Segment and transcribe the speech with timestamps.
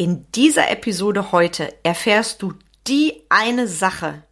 [0.00, 2.54] In dieser Episode heute erfährst du
[2.86, 4.22] die eine Sache,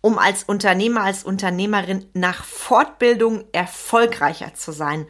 [0.00, 5.06] um als Unternehmer, als Unternehmerin nach Fortbildung erfolgreicher zu sein.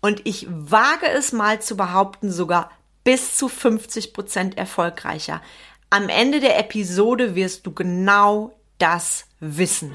[0.00, 2.72] Und ich wage es mal zu behaupten, sogar
[3.04, 5.40] bis zu 50 Prozent erfolgreicher.
[5.90, 9.94] Am Ende der Episode wirst du genau das wissen.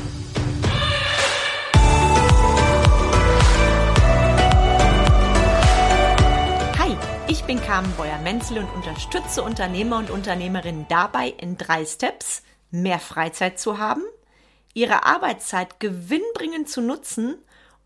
[7.51, 13.77] Bin Carmen Beuer-Menzel und unterstütze Unternehmer und Unternehmerinnen dabei, in drei Steps mehr Freizeit zu
[13.77, 14.03] haben,
[14.73, 17.35] ihre Arbeitszeit gewinnbringend zu nutzen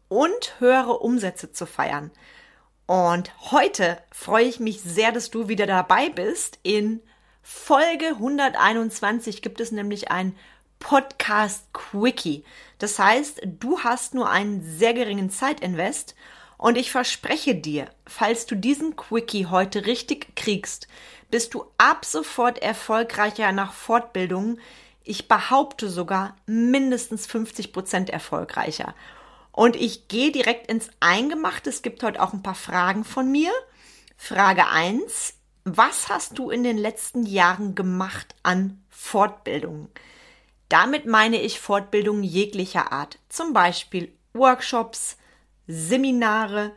[0.07, 2.11] und höhere Umsätze zu feiern.
[2.85, 6.59] Und heute freue ich mich sehr, dass du wieder dabei bist.
[6.61, 7.01] In
[7.41, 10.35] Folge 121 gibt es nämlich ein
[10.77, 12.45] Podcast Quickie.
[12.77, 16.13] Das heißt, du hast nur einen sehr geringen Zeitinvest
[16.57, 20.87] und ich verspreche dir, falls du diesen Quickie heute richtig kriegst,
[21.29, 24.59] bist du ab sofort erfolgreicher nach Fortbildungen.
[25.03, 28.95] Ich behaupte sogar mindestens 50 Prozent erfolgreicher.
[29.51, 31.69] Und ich gehe direkt ins Eingemachte.
[31.69, 33.51] Es gibt heute auch ein paar Fragen von mir.
[34.17, 35.33] Frage 1.
[35.65, 39.89] Was hast du in den letzten Jahren gemacht an Fortbildungen?
[40.69, 43.19] Damit meine ich Fortbildungen jeglicher Art.
[43.29, 45.17] Zum Beispiel Workshops,
[45.67, 46.71] Seminare,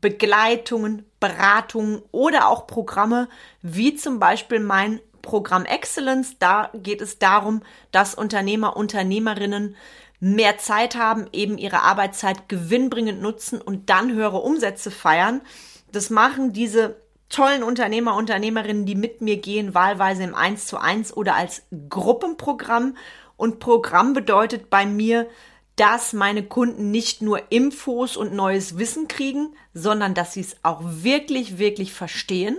[0.00, 3.28] Begleitungen, Beratungen oder auch Programme
[3.62, 6.38] wie zum Beispiel mein Programm Excellence.
[6.38, 9.76] Da geht es darum, dass Unternehmer, Unternehmerinnen
[10.20, 15.40] mehr Zeit haben, eben ihre Arbeitszeit gewinnbringend nutzen und dann höhere Umsätze feiern.
[15.92, 16.96] Das machen diese
[17.28, 22.96] tollen Unternehmer, Unternehmerinnen, die mit mir gehen, wahlweise im 1 zu 1 oder als Gruppenprogramm.
[23.36, 25.28] Und Programm bedeutet bei mir,
[25.78, 30.80] dass meine Kunden nicht nur Infos und neues Wissen kriegen, sondern dass sie es auch
[30.82, 32.58] wirklich, wirklich verstehen,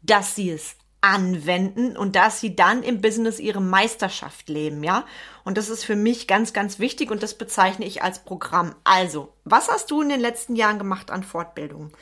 [0.00, 5.04] dass sie es anwenden und dass sie dann im Business ihre Meisterschaft leben, ja?
[5.44, 8.74] Und das ist für mich ganz, ganz wichtig und das bezeichne ich als Programm.
[8.84, 11.92] Also, was hast du in den letzten Jahren gemacht an Fortbildung?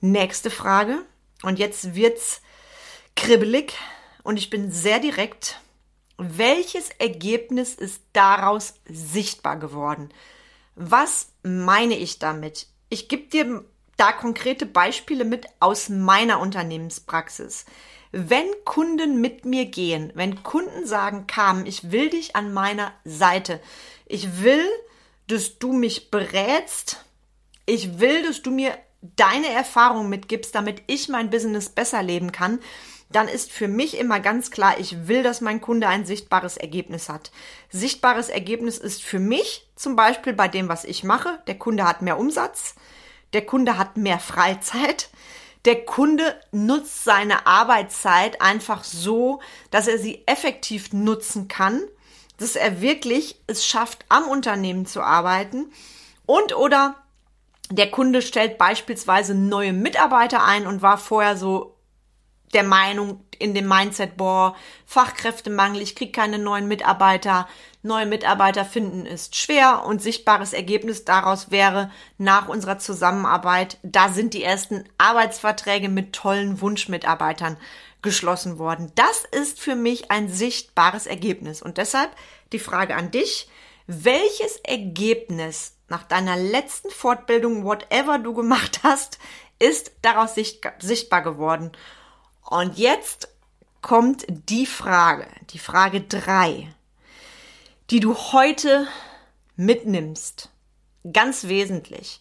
[0.00, 1.04] Nächste Frage.
[1.42, 2.42] Und jetzt wird's
[3.14, 3.74] kribbelig
[4.24, 5.60] und ich bin sehr direkt.
[6.18, 10.08] Welches Ergebnis ist daraus sichtbar geworden?
[10.74, 12.66] Was meine ich damit?
[12.88, 13.64] Ich gebe dir
[13.96, 17.66] da konkrete Beispiele mit aus meiner Unternehmenspraxis.
[18.10, 23.60] Wenn Kunden mit mir gehen, wenn Kunden sagen, Carmen, ich will dich an meiner Seite,
[24.06, 24.64] ich will,
[25.28, 27.04] dass du mich berätst,
[27.64, 32.58] ich will, dass du mir deine Erfahrung mitgibst, damit ich mein Business besser leben kann,
[33.10, 37.08] dann ist für mich immer ganz klar, ich will, dass mein Kunde ein sichtbares Ergebnis
[37.08, 37.30] hat.
[37.70, 42.02] Sichtbares Ergebnis ist für mich zum Beispiel bei dem, was ich mache, der Kunde hat
[42.02, 42.74] mehr Umsatz,
[43.32, 45.08] der Kunde hat mehr Freizeit,
[45.64, 51.82] der Kunde nutzt seine Arbeitszeit einfach so, dass er sie effektiv nutzen kann,
[52.38, 55.72] dass er wirklich es schafft, am Unternehmen zu arbeiten.
[56.26, 56.94] Und oder
[57.70, 61.77] der Kunde stellt beispielsweise neue Mitarbeiter ein und war vorher so
[62.54, 67.48] der Meinung in dem Mindset, boah, Fachkräftemangel, ich krieg keine neuen Mitarbeiter,
[67.82, 74.34] neue Mitarbeiter finden ist schwer und sichtbares Ergebnis daraus wäre nach unserer Zusammenarbeit, da sind
[74.34, 77.56] die ersten Arbeitsverträge mit tollen Wunschmitarbeitern
[78.02, 78.92] geschlossen worden.
[78.94, 82.10] Das ist für mich ein sichtbares Ergebnis und deshalb
[82.52, 83.48] die Frage an dich,
[83.86, 89.18] welches Ergebnis nach deiner letzten Fortbildung, whatever du gemacht hast,
[89.58, 91.72] ist daraus sichtbar geworden?
[92.48, 93.28] Und jetzt
[93.82, 96.74] kommt die Frage, die Frage drei,
[97.90, 98.88] die du heute
[99.56, 100.48] mitnimmst.
[101.12, 102.20] Ganz wesentlich.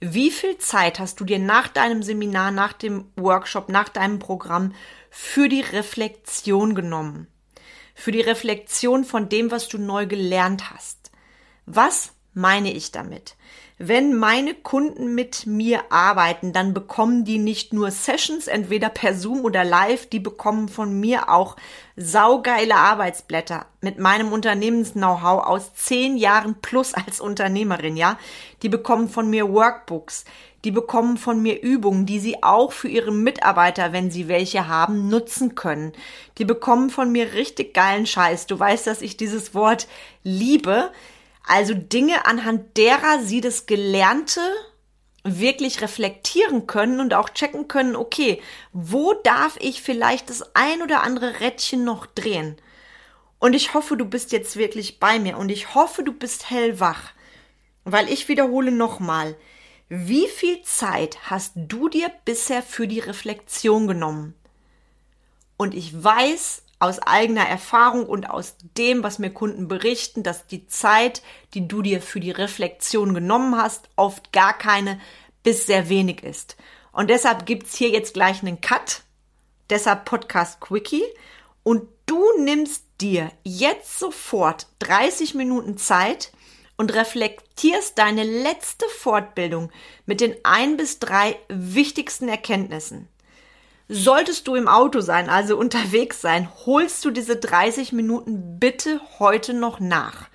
[0.00, 4.74] Wie viel Zeit hast du dir nach deinem Seminar, nach dem Workshop, nach deinem Programm
[5.10, 7.28] für die Reflexion genommen?
[7.94, 11.12] Für die Reflexion von dem, was du neu gelernt hast.
[11.66, 13.36] Was meine ich damit?
[13.84, 19.40] wenn meine Kunden mit mir arbeiten, dann bekommen die nicht nur Sessions, entweder per Zoom
[19.40, 21.56] oder live, die bekommen von mir auch
[21.96, 28.20] saugeile Arbeitsblätter mit meinem Unternehmens-Know-how aus zehn Jahren plus als Unternehmerin, ja.
[28.62, 30.26] Die bekommen von mir Workbooks.
[30.64, 35.08] Die bekommen von mir Übungen, die sie auch für ihre Mitarbeiter, wenn sie welche haben,
[35.08, 35.92] nutzen können.
[36.38, 38.46] Die bekommen von mir richtig geilen Scheiß.
[38.46, 39.88] Du weißt, dass ich dieses Wort
[40.22, 40.92] liebe
[41.44, 44.40] Also Dinge, anhand derer sie das Gelernte
[45.24, 48.42] wirklich reflektieren können und auch checken können, okay,
[48.72, 52.56] wo darf ich vielleicht das ein oder andere Rädchen noch drehen?
[53.38, 57.12] Und ich hoffe, du bist jetzt wirklich bei mir und ich hoffe, du bist hellwach,
[57.84, 59.36] weil ich wiederhole nochmal,
[59.88, 64.34] wie viel Zeit hast du dir bisher für die Reflexion genommen?
[65.56, 70.66] Und ich weiß aus eigener Erfahrung und aus dem, was mir Kunden berichten, dass die
[70.66, 71.22] Zeit,
[71.54, 75.00] die du dir für die Reflexion genommen hast, oft gar keine
[75.42, 76.56] bis sehr wenig ist.
[76.90, 79.02] Und deshalb gibt's hier jetzt gleich einen Cut.
[79.70, 81.04] Deshalb Podcast Quickie.
[81.62, 86.32] Und du nimmst dir jetzt sofort 30 Minuten Zeit,
[86.76, 89.70] und reflektierst deine letzte Fortbildung
[90.04, 93.08] mit den ein bis drei wichtigsten Erkenntnissen.
[93.94, 99.52] Solltest du im Auto sein, also unterwegs sein, holst du diese 30 Minuten bitte heute
[99.52, 100.28] noch nach.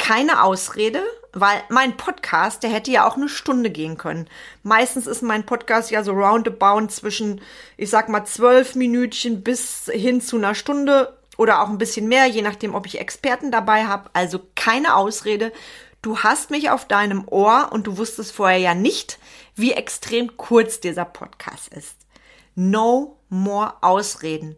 [0.00, 1.00] Keine Ausrede,
[1.32, 4.28] weil mein Podcast, der hätte ja auch eine Stunde gehen können.
[4.64, 7.40] Meistens ist mein Podcast ja so roundabout zwischen,
[7.76, 12.26] ich sag mal, zwölf Minütchen bis hin zu einer Stunde oder auch ein bisschen mehr,
[12.26, 14.10] je nachdem, ob ich Experten dabei habe.
[14.12, 15.52] Also keine Ausrede.
[16.02, 19.20] Du hast mich auf deinem Ohr und du wusstest vorher ja nicht,
[19.54, 22.05] wie extrem kurz dieser Podcast ist.
[22.56, 24.56] No more Ausreden.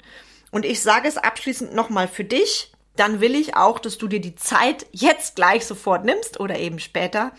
[0.51, 2.73] Und ich sage es abschließend nochmal für dich.
[2.97, 6.79] Dann will ich auch, dass du dir die Zeit jetzt gleich sofort nimmst oder eben
[6.79, 7.33] später.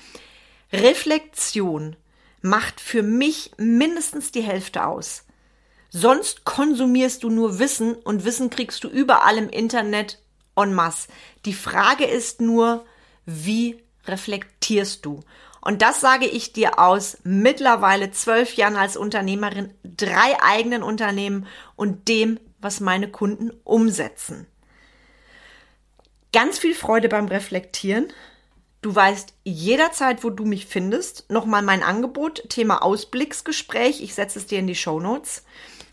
[0.72, 1.96] Reflexion
[2.42, 5.26] macht für mich mindestens die Hälfte aus.
[5.90, 10.22] Sonst konsumierst du nur Wissen und Wissen kriegst du überall im Internet
[10.56, 11.08] en masse.
[11.46, 12.86] Die Frage ist nur,
[13.26, 15.22] wie reflektierst du?
[15.62, 22.08] Und das sage ich dir aus mittlerweile zwölf Jahren als Unternehmerin, drei eigenen Unternehmen und
[22.08, 24.48] dem, was meine Kunden umsetzen.
[26.32, 28.14] Ganz viel Freude beim Reflektieren.
[28.82, 31.30] Du weißt jederzeit, wo du mich findest.
[31.30, 34.02] Nochmal mein Angebot, Thema Ausblicksgespräch.
[34.02, 35.44] Ich setze es dir in die Show Notes.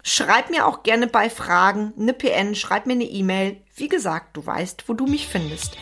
[0.04, 3.56] Schreib mir auch gerne bei Fragen eine PN, schreib mir eine E-Mail.
[3.74, 5.76] Wie gesagt, du weißt, wo du mich findest.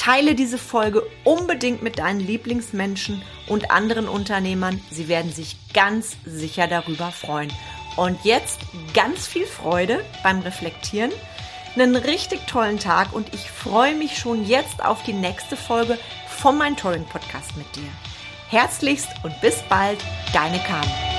[0.00, 4.80] Teile diese Folge unbedingt mit deinen Lieblingsmenschen und anderen Unternehmern.
[4.90, 7.52] Sie werden sich ganz sicher darüber freuen.
[7.98, 8.60] Und jetzt
[8.94, 11.10] ganz viel Freude beim Reflektieren,
[11.74, 15.98] einen richtig tollen Tag und ich freue mich schon jetzt auf die nächste Folge
[16.28, 17.90] vom Mentoring Podcast mit dir.
[18.48, 19.98] Herzlichst und bis bald,
[20.32, 21.09] deine Carmen.